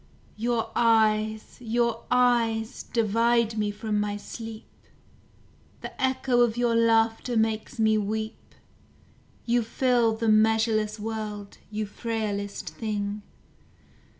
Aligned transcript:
Your 0.35 0.71
eyes, 0.75 1.57
your 1.61 2.05
eyes, 2.09 2.81
divide 2.81 3.55
me 3.55 3.69
from 3.69 3.99
my 3.99 4.17
sleep; 4.17 4.65
The 5.81 5.93
echo 6.01 6.41
of 6.41 6.57
your 6.57 6.73
laughter 6.73 7.37
makes 7.37 7.77
me 7.77 7.99
weep, 7.99 8.55
You 9.45 9.61
fill 9.61 10.15
the 10.15 10.27
measureless 10.27 10.99
world, 10.99 11.59
you 11.69 11.85
frailest 11.85 12.67
thing! 12.69 13.21